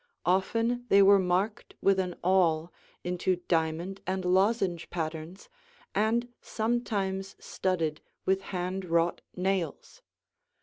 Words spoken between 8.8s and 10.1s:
wrought nails.